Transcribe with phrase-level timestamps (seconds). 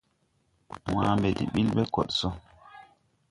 [0.93, 2.27] Wãã mbe de ɓil ɓe koɗ so.